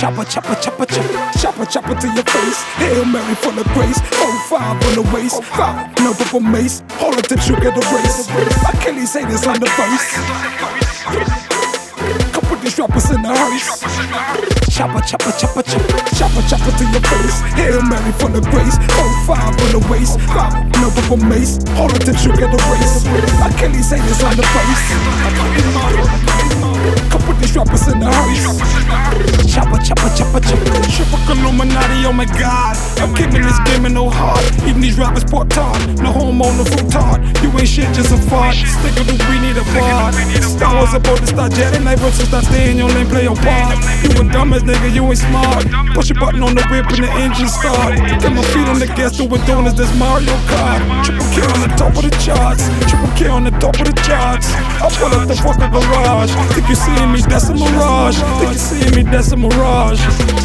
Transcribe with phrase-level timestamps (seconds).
[0.00, 0.86] chopper, chopper, chopper.
[0.86, 2.62] Chopper, chopper, chopper, to your face.
[2.76, 4.00] Hail Mary full of grace.
[4.12, 5.42] Oh, five on the waist.
[5.44, 6.82] Five, no purple mace.
[7.00, 8.28] All of the sugar the race.
[9.10, 11.39] Say this on the face.
[12.80, 13.80] Rappers in the hearse.
[14.72, 17.40] Chopper, chopper, chopper, chopper, chopper, chopper to your face.
[17.52, 18.80] Hail Mary full the grace.
[18.96, 20.18] Oh, five on the waist.
[20.32, 21.60] Five, no purple mace.
[21.76, 23.04] All of the sugar the race.
[23.44, 24.80] Achilles say this on the face.
[27.12, 28.48] Couple these rappers in the hearse.
[29.52, 30.69] Chopper, chopper, chopper, chopper.
[31.60, 32.72] Illuminati, oh my god.
[33.04, 34.40] I'm kicking this game in no heart.
[34.64, 35.76] Even these rappers port tard.
[36.00, 37.20] No homo, no fruitard.
[37.44, 38.56] You ain't shit, just a fart.
[38.56, 40.08] Stick the we need a bar.
[40.40, 41.84] Star Wars about to start jetting.
[41.84, 43.76] Like versus start staying your lane, play your part.
[44.00, 45.68] You a dumbass nigga, you ain't smart.
[45.92, 47.92] Push a button on the whip and the engine start.
[48.24, 50.80] Get my feet on the gas, doing is this Mario Kart.
[51.04, 52.66] Triple K on the top of charts.
[52.90, 54.50] Triple K on the top of the charts.
[54.82, 56.32] I pull up the fucking garage.
[56.52, 57.20] Think you seeing me?
[57.22, 58.18] That's a mirage.
[58.42, 59.02] Think you seeing me?
[59.06, 60.00] That's a mirage.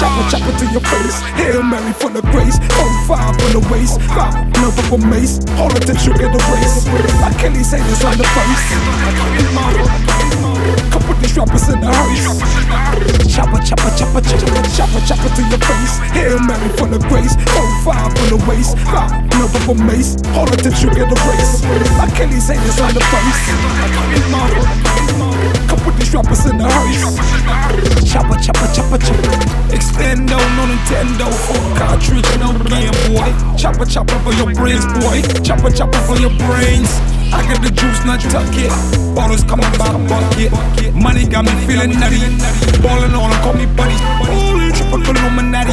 [0.00, 1.20] Chopper, chopper to your face.
[1.36, 2.56] Hail Mary full of grace.
[2.80, 4.00] Oh, five on the waist.
[4.16, 5.38] Five, no purple mace.
[5.60, 6.88] All of the sugar the race.
[7.20, 8.64] Achilles say this on the face.
[10.90, 12.24] Couple these rappers in the hearse.
[13.28, 15.94] Chopper, chopper, chopper, chopper, chopper, chopper to your face.
[16.16, 17.36] Hail Mary full of grace.
[17.52, 17.99] Oh, five
[18.30, 18.78] on the waist.
[18.78, 20.16] Five, no purple mace.
[20.34, 21.62] All of the sugar the race.
[21.98, 23.42] Achilles say this on the face.
[25.68, 27.02] Couple these rappers in the hearse.
[28.10, 29.34] Chopper, chopper, chopper, chopper.
[29.70, 31.26] Extendo, no Nintendo.
[31.46, 33.30] Full cartridge, no Game Boy.
[33.56, 35.22] Chopper, chopper for your brains, boy.
[35.42, 36.90] Chopper, chopper for your brains.
[37.32, 38.70] I got the juice, not tuck it.
[39.14, 40.50] Bottles coming by bucket.
[40.94, 42.18] Money got me feeling nutty.
[42.82, 43.94] Ballin' on, call me buddy.
[44.26, 44.49] Illuminati,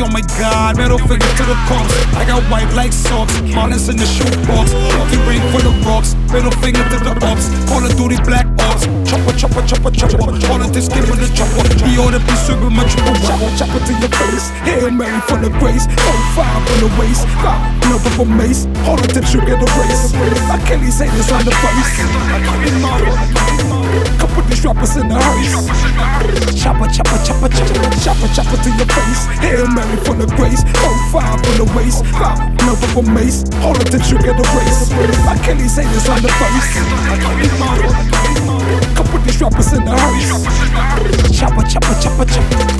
[0.00, 0.76] oh my god.
[0.76, 1.92] Middle finger to the cops.
[2.16, 3.32] I got white like socks.
[3.52, 4.72] Harness in the shoebox.
[4.96, 6.14] Lucky ring for the rocks.
[6.32, 7.48] Middle finger to the ops.
[7.68, 8.88] Call of Duty Black Ops.
[9.08, 10.32] Chopper, chopper, chopper, chopper.
[10.48, 11.64] Politics give me the chopper.
[11.84, 13.14] He oughta be serving my chopper.
[13.56, 14.48] Chopper to your face.
[14.64, 15.86] Hail Mary full of grace.
[15.90, 17.26] Oh, five on the waist.
[17.44, 18.66] Five, no purple mace.
[18.88, 20.14] All of the sugar the race.
[20.48, 21.92] Achilles say this on the face.
[24.18, 25.52] Couple these rappers in the hearse.
[26.56, 29.26] Chopper, chopper, chopper, chopper, chopper, chopper to your face.
[29.40, 30.62] Hail Mary full of grace.
[30.76, 32.04] Oh, five on the waist.
[32.06, 33.44] Five, no purple mace.
[33.62, 34.90] All of the sugar the race.
[35.28, 36.74] Achilles say this on the face.
[38.96, 41.38] Couple these rappers in the hearse.
[41.38, 42.79] Chopper, chopper, chopper, chopper.